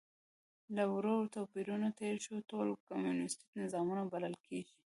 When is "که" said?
0.63-0.69